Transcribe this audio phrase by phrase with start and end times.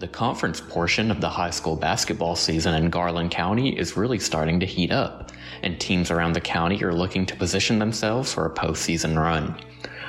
[0.00, 4.58] The conference portion of the high school basketball season in Garland County is really starting
[4.58, 5.30] to heat up,
[5.62, 9.54] and teams around the county are looking to position themselves for a postseason run.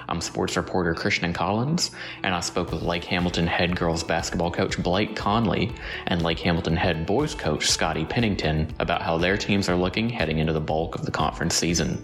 [0.09, 1.91] I'm sports reporter Christian Collins,
[2.23, 5.71] and I spoke with Lake Hamilton head girls basketball coach Blake Conley
[6.07, 10.39] and Lake Hamilton head boys coach Scotty Pennington about how their teams are looking heading
[10.39, 12.03] into the bulk of the conference season.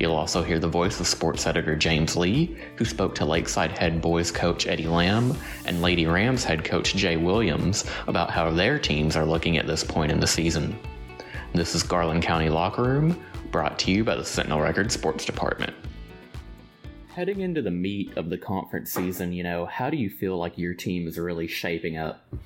[0.00, 4.00] You'll also hear the voice of sports editor James Lee, who spoke to Lakeside head
[4.00, 9.14] boys coach Eddie Lamb and Lady Rams head coach Jay Williams about how their teams
[9.14, 10.74] are looking at this point in the season.
[11.52, 15.74] This is Garland County Locker Room, brought to you by the Sentinel Record Sports Department.
[17.08, 20.56] Heading into the meat of the conference season, you know, how do you feel like
[20.56, 22.24] your team is really shaping up?
[22.32, 22.40] Um,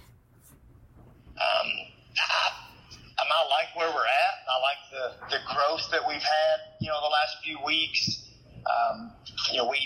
[1.38, 4.36] I I like where we're at.
[4.46, 7.13] I like the, the growth that we've had, you know, the last
[7.44, 8.24] few weeks.
[8.64, 9.12] Um,
[9.52, 9.78] you know, we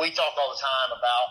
[0.00, 1.28] we talk all the time about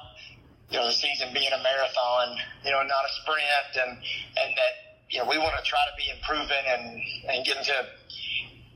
[0.69, 4.73] you know the season being a marathon, you know, not a sprint, and and that
[5.09, 7.87] you know we want to try to be improving and and getting to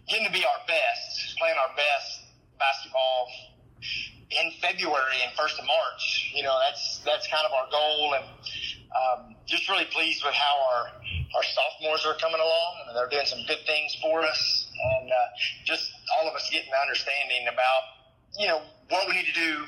[0.07, 2.21] getting to be our best, playing our best
[2.59, 3.27] basketball
[4.31, 6.31] in February and first of March.
[6.33, 8.25] You know, that's that's kind of our goal, and
[8.95, 10.87] um, just really pleased with how our
[11.35, 14.60] our sophomores are coming along, and they're doing some good things for us,
[14.99, 15.27] and uh,
[15.65, 17.83] just all of us getting an understanding about
[18.37, 19.65] you know what we need to do,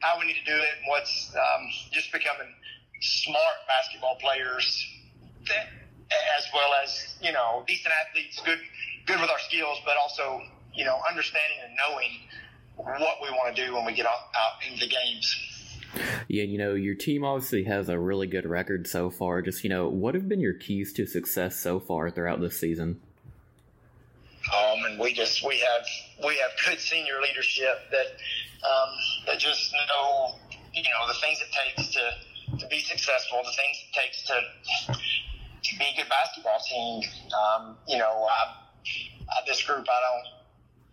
[0.00, 2.48] how we need to do it, and what's um, just becoming
[3.00, 4.86] smart basketball players,
[5.48, 5.66] that,
[6.38, 8.58] as well as you know decent athletes, good
[9.06, 10.42] good with our skills, but also
[10.74, 12.10] you know understanding and knowing
[12.76, 15.36] what we want to do when we get out, out into the games.
[16.28, 19.42] Yeah, you know, your team obviously has a really good record so far.
[19.42, 23.00] Just, you know, what have been your keys to success so far throughout this season?
[24.48, 25.86] Um, and we just we have
[26.24, 28.06] we have good senior leadership that
[28.64, 28.90] um,
[29.26, 30.34] that just know
[30.72, 34.94] you know the things it takes to to be successful, the things it takes to
[35.62, 37.02] to be a good basketball team.
[37.30, 38.56] Um, you know, I,
[39.28, 40.40] I, this group I don't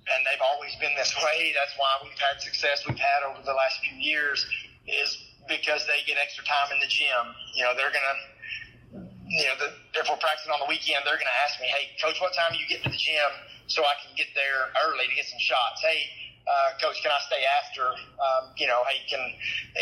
[0.08, 1.52] and they've always been this way.
[1.56, 4.46] That's why we've had success we've had over the last few years
[4.88, 7.28] is because they get extra time in the gym.
[7.56, 9.70] You know, they're gonna, you know, the,
[10.00, 12.60] if we're practicing on the weekend, they're gonna ask me, "Hey, coach, what time do
[12.60, 13.32] you get to the gym
[13.68, 16.10] so I can get there early to get some shots?" Hey.
[16.48, 17.92] Uh, coach, can I stay after?
[17.92, 19.20] Um, you know, hey, can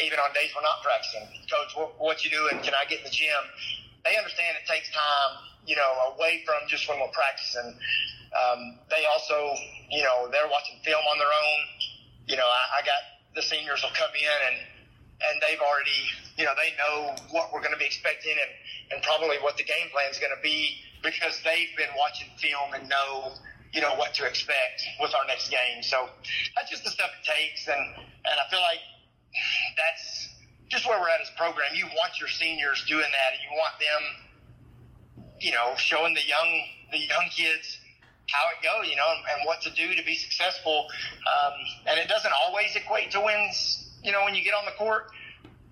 [0.01, 2.57] even on days we're not practicing, coach, what, what you doing?
[2.65, 3.37] Can I get in the gym?
[4.03, 7.77] They understand it takes time, you know, away from just when we're practicing.
[8.33, 9.37] Um, they also,
[9.91, 11.59] you know, they're watching film on their own.
[12.25, 13.01] You know, I, I got
[13.35, 14.57] the seniors will come in and
[15.21, 16.01] and they've already,
[16.37, 18.51] you know, they know what we're going to be expecting and,
[18.91, 22.75] and probably what the game plan is going to be because they've been watching film
[22.75, 23.31] and know,
[23.71, 25.83] you know, what to expect with our next game.
[25.83, 26.09] So
[26.55, 27.67] that's just the stuff it takes.
[27.67, 28.83] And, and I feel like
[29.77, 30.35] that's
[30.67, 31.71] just where we're at as a program.
[31.75, 34.03] You want your seniors doing that and you want them,
[35.39, 36.49] you know, showing the young,
[36.91, 37.79] the young kids
[38.27, 40.87] how it goes, you know, and, and what to do to be successful.
[41.23, 41.53] Um,
[41.87, 45.07] and it doesn't always equate to wins you know, when you get on the court.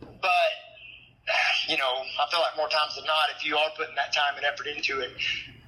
[0.01, 0.51] But,
[1.69, 4.35] you know, I feel like more times than not, if you are putting that time
[4.35, 5.11] and effort into it,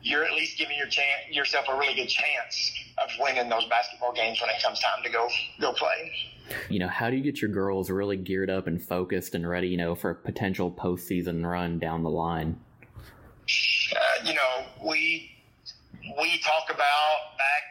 [0.02, 4.14] you're at least giving your chance, yourself a really good chance of winning those basketball
[4.14, 5.28] games when it comes time to go
[5.60, 6.12] go play.
[6.70, 9.68] You know, how do you get your girls really geared up and focused and ready,
[9.68, 12.60] you know, for a potential postseason run down the line?
[13.96, 15.32] Uh, you know, we
[16.22, 17.64] we talk about back,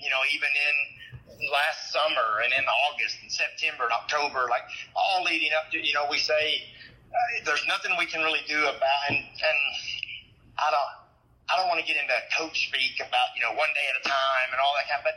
[0.00, 0.99] you know, even in
[1.48, 5.94] last summer and in August and September and October, like all leading up to, you
[5.94, 6.68] know, we say
[7.08, 9.60] uh, there's nothing we can really do about, and, and
[10.60, 10.92] I don't,
[11.48, 14.04] I don't want to get into coach speak about, you know, one day at a
[14.04, 15.16] time and all that kind of, but,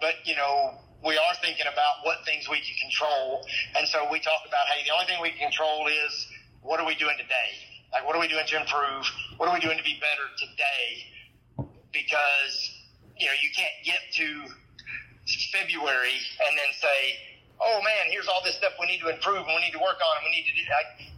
[0.00, 3.44] but, you know, we are thinking about what things we can control.
[3.76, 6.26] And so we talk about, hey, the only thing we can control is
[6.62, 7.52] what are we doing today?
[7.92, 9.04] Like, what are we doing to improve?
[9.36, 11.68] What are we doing to be better today?
[11.92, 12.54] Because,
[13.16, 14.52] you know, you can't get to
[15.26, 17.18] February and then say,
[17.60, 19.98] oh man, here's all this stuff we need to improve and we need to work
[19.98, 20.62] on and we need to do.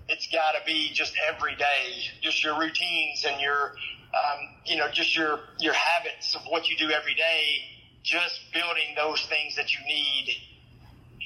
[0.09, 3.77] It's got to be just every day, just your routines and your,
[4.15, 7.61] um, you know, just your your habits of what you do every day.
[8.03, 10.33] Just building those things that you need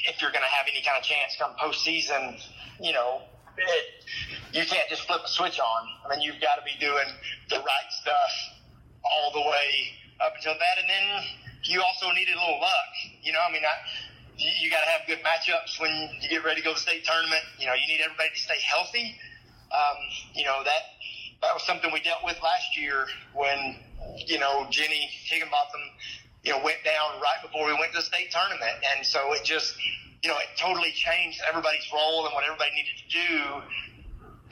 [0.09, 2.43] if you're going to have any kind of chance come postseason.
[2.81, 3.23] You know,
[3.57, 4.05] it,
[4.53, 5.89] you can't just flip a switch on.
[6.05, 7.07] I mean, you've got to be doing
[7.51, 8.33] the right stuff
[9.05, 11.25] all the way up until that, and then
[11.65, 12.93] you also needed a little luck.
[13.23, 13.75] You know, I mean, I,
[14.37, 17.05] you, you got to have good matchups when you get ready to go to state
[17.05, 17.43] tournament.
[17.59, 19.17] You know, you need everybody to stay healthy.
[19.73, 19.97] Um,
[20.35, 21.01] you know that
[21.41, 23.77] that was something we dealt with last year when
[24.27, 25.81] you know Jenny Higginbotham,
[26.45, 29.45] you know, went down right before we went to the state tournament, and so it
[29.45, 29.75] just
[30.23, 33.33] you know it totally changed everybody's role and what everybody needed to do.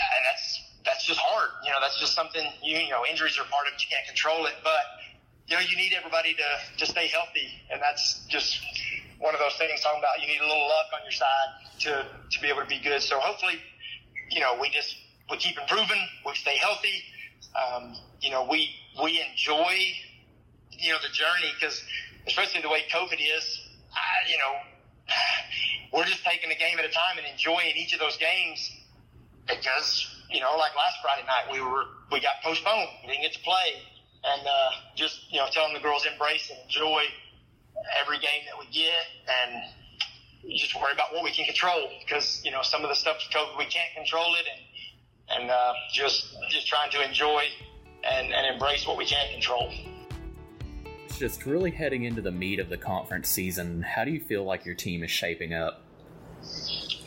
[0.01, 1.51] and that's that's just hard.
[1.65, 3.83] You know, that's just something you you know injuries are part of it.
[3.85, 5.00] You can't control it, but
[5.51, 8.61] you know you need everybody to to stay healthy, and that's just
[9.19, 11.51] one of those things talking about you need a little luck on your side
[11.81, 13.03] to to be able to be good.
[13.03, 13.59] So hopefully,
[14.31, 14.97] you know, we just
[15.29, 17.03] we keep improving, we stay healthy.
[17.59, 18.71] Um, you know, we
[19.03, 19.75] we enjoy
[20.71, 21.83] you know the journey because
[22.29, 23.61] especially the way COVID is,
[23.93, 24.55] I, you know,
[25.93, 28.71] we're just taking a game at a time and enjoying each of those games
[29.49, 33.33] because you know, like last Friday night, we were we got postponed, we didn't get
[33.33, 33.83] to play,
[34.25, 37.03] and uh, just you know, telling the girls embrace and enjoy
[38.01, 39.07] every game that we get,
[39.43, 43.19] and just worry about what we can control because you know some of the stuff
[43.35, 47.45] COVID we can't control it, and and uh, just just trying to enjoy
[48.05, 49.71] and, and embrace what we can control.
[51.05, 54.45] It's just really heading into the meat of the conference season, how do you feel
[54.45, 55.83] like your team is shaping up?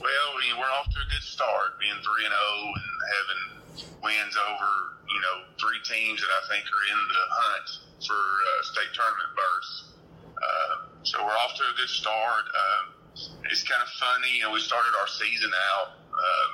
[0.04, 3.42] Well, we're off to a good start, being three and zero oh and having
[4.04, 7.68] wins over you know three teams that I think are in the hunt
[8.04, 9.96] for uh, state tournament berths.
[10.36, 10.76] Uh,
[11.08, 12.46] so we're off to a good start.
[12.52, 12.86] Um,
[13.48, 16.52] it's kind of funny, you know, we started our season out um,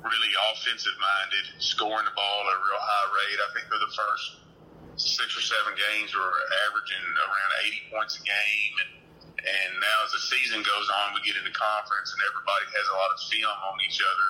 [0.00, 3.36] really offensive minded, scoring the ball at a real high rate.
[3.36, 4.24] I think for the first
[4.96, 6.40] six or seven games, we were
[6.72, 8.74] averaging around 80 points a game.
[8.80, 9.03] And,
[9.44, 12.96] and now as the season goes on, we get into conference and everybody has a
[12.96, 14.28] lot of film on each other.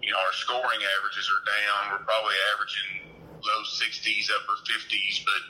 [0.00, 1.80] You know, our scoring averages are down.
[1.92, 3.12] We're probably averaging
[3.44, 5.42] low 60s, upper 50s, but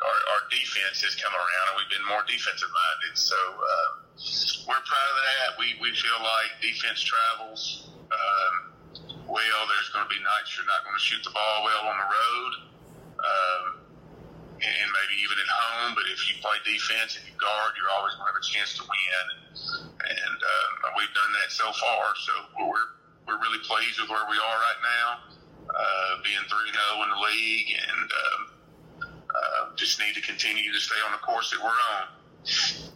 [0.00, 3.14] our, our defense has come around and we've been more defensive minded.
[3.20, 3.88] So uh,
[4.64, 5.48] we're proud of that.
[5.60, 8.54] We, we feel like defense travels um,
[9.28, 9.60] well.
[9.68, 12.08] There's going to be nights you're not going to shoot the ball well on the
[12.08, 12.52] road.
[13.20, 13.64] Um,
[14.60, 18.12] and maybe even at home, but if you play defense and you guard, you're always
[18.20, 19.26] going to have a chance to win.
[20.00, 20.70] And, uh,
[21.00, 22.12] we've done that so far.
[22.16, 22.88] So we're
[23.26, 25.08] we're really pleased with where we are right now,
[25.70, 28.40] uh, being three zero oh in the league, and um,
[29.30, 32.08] uh, just need to continue to stay on the course that we're on.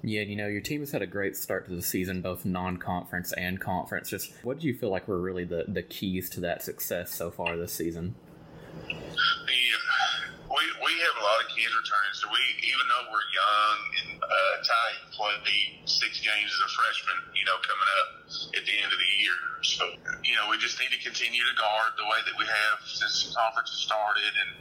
[0.03, 3.33] Yeah, you know, your team has had a great start to the season, both non-conference
[3.35, 4.09] and conference.
[4.09, 7.31] Just what do you feel like were really the, the keys to that success so
[7.31, 8.15] far this season?
[8.89, 8.97] Yeah,
[10.49, 10.93] we, we
[11.65, 12.13] kids returning.
[12.13, 15.41] So we, even though we're young, and uh, Ty played
[15.89, 18.09] six games as a freshman, you know, coming up
[18.53, 19.41] at the end of the year.
[19.65, 19.83] So
[20.21, 23.25] you know, we just need to continue to guard the way that we have since
[23.25, 24.53] the conference has started, and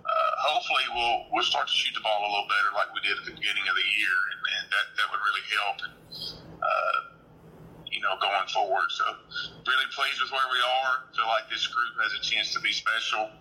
[0.00, 3.20] uh, hopefully we'll we'll start to shoot the ball a little better like we did
[3.20, 5.76] at the beginning of the year, and, and that that would really help.
[5.84, 5.94] And,
[6.56, 6.98] uh,
[7.92, 8.88] you know, going forward.
[8.92, 9.04] So
[9.64, 11.08] really pleased with where we are.
[11.16, 13.32] Feel like this group has a chance to be special,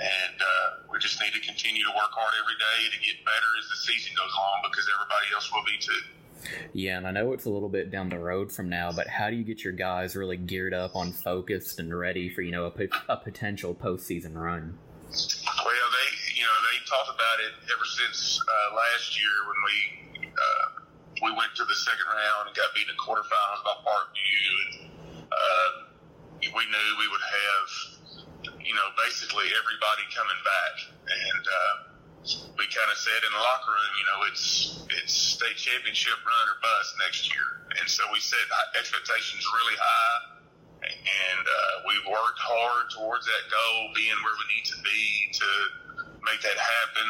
[0.00, 3.50] and uh, we just need to continue to work hard every day to get better
[3.58, 6.02] as the season goes on because everybody else will be too.
[6.72, 9.30] Yeah, and I know it's a little bit down the road from now, but how
[9.30, 12.66] do you get your guys really geared up on focused and ready for you know
[12.66, 12.72] a,
[13.08, 14.76] a potential postseason run?
[15.08, 20.28] Well, they you know they talked about it ever since uh, last year when we
[20.28, 20.66] uh,
[21.22, 24.90] we went to the second round and got beat in the quarterfinals by Parkview, and
[25.32, 25.68] uh,
[26.42, 27.93] we knew we would have
[28.64, 30.74] you know basically everybody coming back,
[31.06, 31.74] and uh,
[32.56, 36.44] we kind of said in the locker room, you know, it's it's state championship run
[36.50, 38.42] or bust next year, and so we set
[38.74, 40.34] expectations really high
[40.84, 45.48] and uh, we've worked hard towards that goal, being where we need to be to
[46.24, 47.08] make that happen.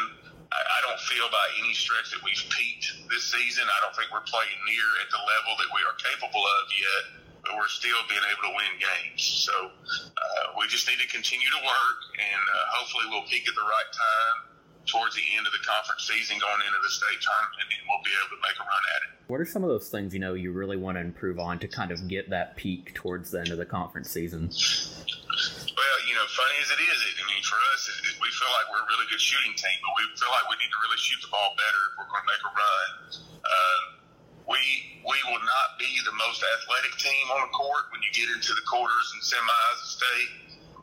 [0.51, 3.67] I, I don't feel by any stretch that we've peaked this season.
[3.67, 7.03] I don't think we're playing near at the level that we are capable of yet,
[7.43, 9.23] but we're still being able to win games.
[9.23, 13.55] So uh, we just need to continue to work, and uh, hopefully we'll peak at
[13.55, 14.55] the right time
[14.87, 18.13] towards the end of the conference season going into the state tournament and we'll be
[18.21, 19.11] able to make a run at it.
[19.33, 21.69] What are some of those things you know you really want to improve on to
[21.69, 24.53] kind of get that peak towards the end of the conference season?
[24.53, 28.53] Well, you know, funny as it is, I mean, for us, it, it, we feel
[28.53, 31.01] like we're a really good shooting team, but we feel like we need to really
[31.01, 32.89] shoot the ball better if we're going to make a run.
[33.41, 33.83] Um,
[34.45, 34.61] we
[35.05, 38.53] we will not be the most athletic team on the court when you get into
[38.53, 40.31] the quarters and semis of state,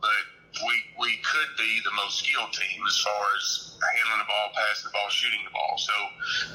[0.02, 0.24] but
[0.60, 4.92] we we could be the most skilled team as far as handling the ball, passing
[4.92, 5.80] the ball, shooting the ball.
[5.80, 5.96] So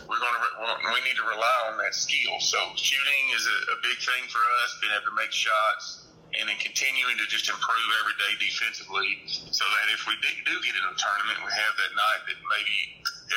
[0.04, 2.36] we're going to we need to rely on that skill.
[2.44, 6.04] So shooting is a, a big thing for us, being able to make shots.
[6.36, 10.54] And then continuing to just improve every day defensively, so that if we do, do
[10.60, 12.76] get in a tournament, we have that night that maybe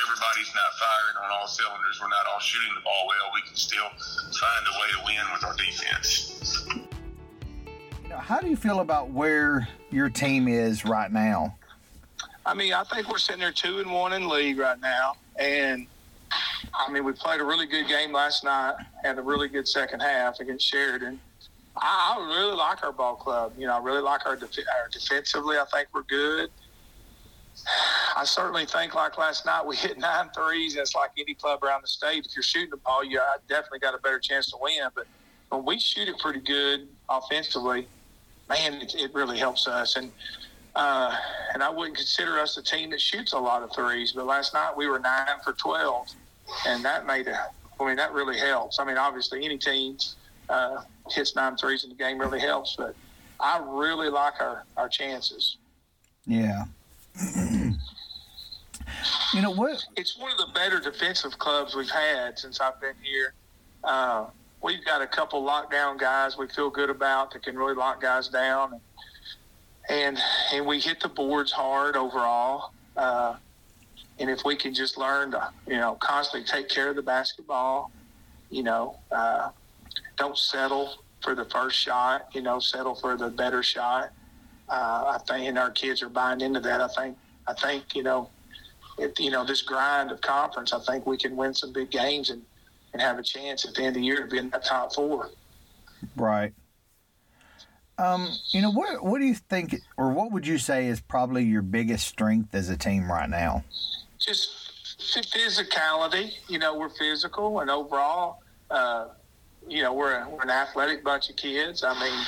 [0.04, 3.56] everybody's not firing on all cylinders, we're not all shooting the ball well, we can
[3.56, 3.88] still
[4.36, 6.39] find a way to win with our defense
[8.20, 11.56] how do you feel about where your team is right now?
[12.46, 15.88] I mean, I think we're sitting there two and one in league right now, and
[16.74, 20.00] I mean, we played a really good game last night, had a really good second
[20.02, 21.20] half against Sheridan,
[21.82, 23.54] I, I really like our ball club.
[23.58, 25.58] You know, I really like our, def- our defensively.
[25.58, 26.50] I think we're good.
[28.16, 30.76] I certainly think like last night we hit nine threes.
[30.76, 32.26] That's like any club around the state.
[32.26, 34.80] If you're shooting the ball, you definitely got a better chance to win.
[34.96, 35.08] But
[35.50, 37.88] when we shoot it pretty good offensively,
[38.50, 39.96] man, it, it really helps us.
[39.96, 40.12] And
[40.76, 41.16] uh,
[41.54, 44.12] and I wouldn't consider us a team that shoots a lot of threes.
[44.14, 46.08] But last night we were nine for twelve,
[46.68, 47.48] and that made a.
[47.80, 48.78] I mean, that really helps.
[48.80, 49.98] I mean, obviously any team
[50.50, 52.94] uh, hits nine threes in the game really helps, but
[53.40, 55.58] I really like our our chances.
[56.26, 56.66] Yeah.
[59.34, 59.84] you know what?
[59.96, 63.34] It's one of the better defensive clubs we've had since I've been here.
[63.84, 64.26] Uh,
[64.62, 68.28] we've got a couple lockdown guys we feel good about that can really lock guys
[68.28, 68.80] down,
[69.90, 70.18] and
[70.54, 72.74] and we hit the boards hard overall.
[72.96, 73.36] Uh,
[74.20, 77.92] and if we can just learn to, you know, constantly take care of the basketball,
[78.50, 79.50] you know, uh,
[80.18, 84.12] don't settle for the first shot, you know, settle for the better shot.
[84.68, 86.82] Uh, I think, and our kids are buying into that.
[86.82, 88.30] I think, I think, you know,
[89.18, 92.42] you know, this grind of conference, I think we can win some big games and,
[92.94, 94.94] and have a chance at the end of the year to be in that top
[94.94, 95.30] four.
[96.16, 96.54] Right.
[97.98, 101.44] Um, you know, what what do you think, or what would you say is probably
[101.44, 103.66] your biggest strength as a team right now?
[104.18, 104.50] Just
[105.00, 106.32] physicality.
[106.48, 108.42] You know, we're physical, and overall,
[108.72, 109.08] uh,
[109.68, 111.84] you know, we're, we're an athletic bunch of kids.
[111.84, 112.26] I mean,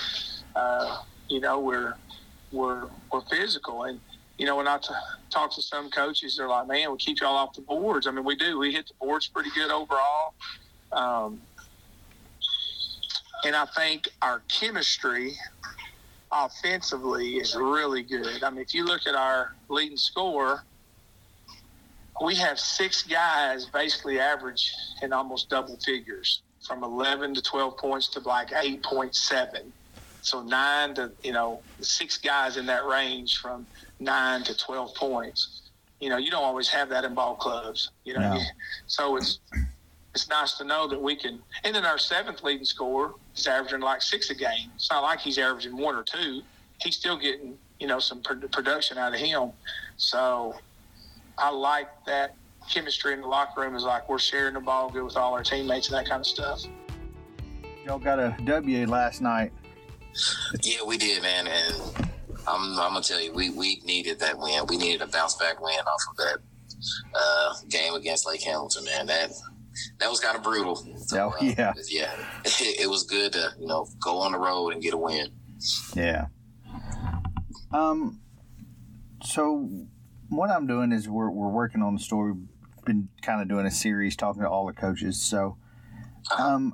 [0.58, 1.94] uh, you know, we're
[2.51, 4.00] we're we're physical, and
[4.41, 4.91] you know, when I t-
[5.29, 8.25] talk to some coaches, they're like, "Man, we keep y'all off the boards." I mean,
[8.25, 8.57] we do.
[8.57, 10.33] We hit the boards pretty good overall.
[10.91, 11.39] Um,
[13.45, 15.38] and I think our chemistry
[16.31, 18.43] offensively is really good.
[18.43, 20.63] I mean, if you look at our leading score,
[22.19, 28.07] we have six guys basically average in almost double figures from 11 to 12 points
[28.07, 29.71] to like 8.7.
[30.24, 33.67] So nine to, you know, six guys in that range from
[34.01, 35.62] nine to 12 points.
[36.00, 38.34] You know, you don't always have that in ball clubs, you know.
[38.34, 38.39] No.
[38.88, 39.39] So it's,
[40.13, 41.39] it's nice to know that we can.
[41.63, 44.70] And then our seventh leading scorer is averaging like six a game.
[44.75, 46.41] It's not like he's averaging one or two.
[46.81, 49.51] He's still getting, you know, some production out of him.
[49.96, 50.55] So
[51.38, 52.36] I like that
[52.70, 55.43] chemistry in the locker room is like we're sharing the ball good with all our
[55.43, 56.63] teammates and that kind of stuff.
[57.86, 59.53] Y'all got a W last night.
[60.62, 61.48] Yeah, we did, man.
[61.48, 62.11] And
[62.48, 64.63] I'm, I'm gonna tell you, we, we needed that win.
[64.67, 66.38] We needed a bounce back win off of that
[67.13, 69.05] uh, game against Lake Hamilton, man.
[69.07, 69.31] That
[70.00, 70.75] that was kind of brutal.
[71.07, 72.12] So, oh yeah, uh, yeah.
[72.45, 75.27] It, it was good to you know go on the road and get a win.
[75.95, 76.27] Yeah.
[77.71, 78.19] Um.
[79.24, 79.69] So
[80.29, 82.33] what I'm doing is we're we're working on the story.
[82.86, 85.21] Been kind of doing a series talking to all the coaches.
[85.21, 85.57] So,
[86.36, 86.74] um,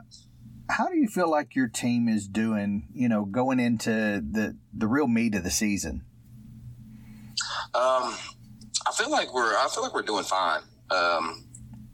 [0.69, 2.88] how do you feel like your team is doing?
[2.93, 6.03] You know, going into the the real meat of the season.
[7.74, 8.15] Um,
[8.86, 10.62] I feel like we're I feel like we're doing fine.
[10.89, 11.45] Um,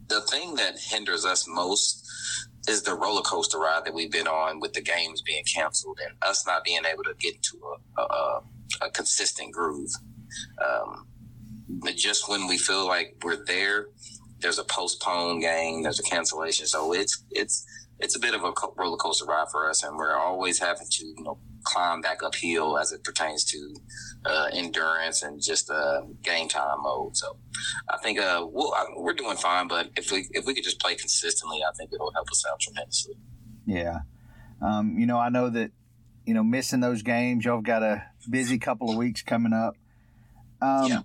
[0.08, 2.08] the thing that hinders us most
[2.68, 6.16] is the roller coaster ride that we've been on with the games being canceled and
[6.22, 7.60] us not being able to get into
[7.98, 8.40] a, a,
[8.82, 9.90] a consistent groove.
[10.64, 11.06] Um,
[11.94, 13.86] just when we feel like we're there,
[14.40, 16.66] there's a postponed game, there's a cancellation.
[16.66, 17.66] So it's it's
[17.98, 21.04] it's a bit of a roller coaster ride for us, and we're always having to
[21.04, 23.74] you know climb back uphill as it pertains to
[24.26, 27.16] uh, endurance and just uh, game time mode.
[27.16, 27.36] So
[27.88, 30.80] I think uh, we'll, I, we're doing fine, but if we if we could just
[30.80, 33.14] play consistently, I think it'll help us out tremendously.
[33.66, 34.00] Yeah,
[34.60, 35.70] um, you know, I know that
[36.26, 39.76] you know missing those games, y'all got a busy couple of weeks coming up.
[40.60, 41.00] Um, yeah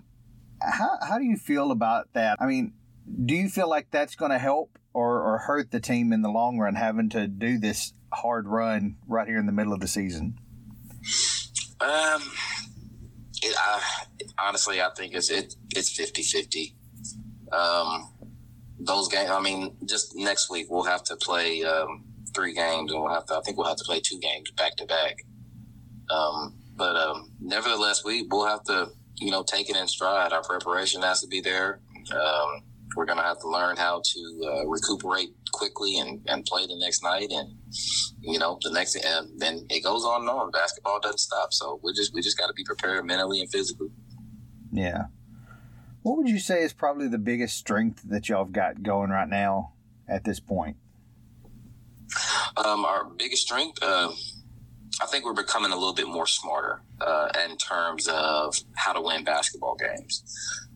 [0.62, 2.38] how, how do you feel about that?
[2.40, 2.74] I mean,
[3.26, 6.30] do you feel like that's going to help or, or hurt the team in the
[6.30, 9.88] long run having to do this hard run right here in the middle of the
[9.88, 10.38] season?
[11.82, 12.22] Um,
[13.42, 13.82] it, I,
[14.38, 16.76] honestly, I think it's it, it's 50 50.
[17.52, 18.10] Um,
[18.80, 22.04] those games, I mean, just next week we'll have to play um,
[22.36, 24.76] three games and we'll have to, I think we'll have to play two games back
[24.78, 25.26] to back.
[26.10, 30.34] Um, but um, nevertheless, we will have to you know, take it in stride.
[30.34, 31.80] Our preparation has to be there.
[32.12, 32.62] Um,
[32.96, 36.76] we're going to have to learn how to uh, recuperate quickly and, and play the
[36.78, 37.28] next night.
[37.30, 37.56] And,
[38.22, 40.52] you know, the next, and then it goes on and on.
[40.52, 41.54] Basketball doesn't stop.
[41.54, 43.90] So we just, we just got to be prepared mentally and physically.
[44.72, 45.06] Yeah.
[46.02, 49.28] What would you say is probably the biggest strength that y'all have got going right
[49.30, 49.74] now
[50.08, 50.78] at this point?
[52.58, 54.10] Um, our biggest strength, uh,
[55.02, 59.02] I think we're becoming a little bit more smarter uh, in terms of how to
[59.02, 60.24] win basketball games.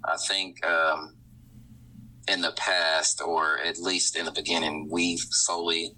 [0.06, 1.16] I think um,
[2.28, 5.92] in the past, or at least in the beginning, we solely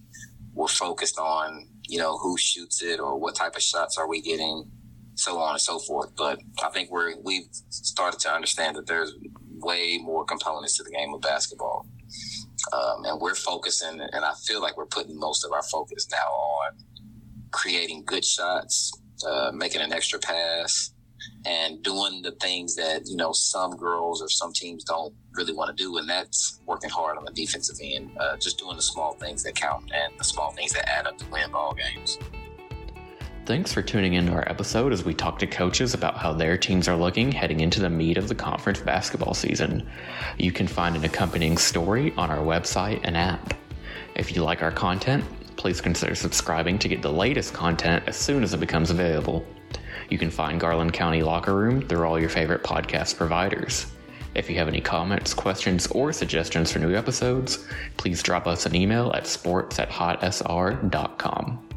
[0.54, 4.22] were focused on you know, who shoots it or what type of shots are we
[4.22, 4.70] getting,
[5.16, 6.12] so on and so forth.
[6.18, 9.14] But I think we're we've started to understand that there's
[9.60, 11.88] way more components to the game of basketball.
[12.74, 16.18] Um, and we're focusing, and I feel like we're putting most of our focus now
[16.18, 16.72] on
[17.52, 18.92] creating good shots,
[19.28, 20.92] uh, making an extra pass,
[21.46, 25.76] and doing the things that you know some girls or some teams don't really want
[25.76, 29.14] to do, and that's working hard on the defensive end, uh, just doing the small
[29.14, 32.18] things that count and the small things that add up to win ball games.
[33.46, 36.88] Thanks for tuning into our episode as we talk to coaches about how their teams
[36.88, 39.88] are looking heading into the meat of the conference basketball season.
[40.40, 43.54] You can find an accompanying story on our website and app.
[44.16, 45.24] If you like our content,
[45.58, 49.46] please consider subscribing to get the latest content as soon as it becomes available.
[50.10, 53.88] You can find Garland County Locker Room through all your favorite podcast providers.
[54.36, 57.66] If you have any comments, questions, or suggestions for new episodes,
[57.98, 61.75] please drop us an email at sports at hotsr.com.